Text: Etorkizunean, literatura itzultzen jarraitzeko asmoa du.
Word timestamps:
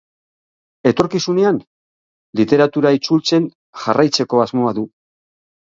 Etorkizunean, 0.91 1.59
literatura 2.41 2.95
itzultzen 2.97 3.47
jarraitzeko 3.85 4.43
asmoa 4.49 4.77
du. 4.81 4.91